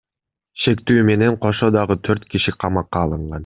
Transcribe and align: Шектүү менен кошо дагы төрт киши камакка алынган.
Шектүү 0.61 1.03
менен 1.11 1.37
кошо 1.45 1.71
дагы 1.77 1.99
төрт 2.09 2.27
киши 2.35 2.55
камакка 2.65 3.05
алынган. 3.07 3.39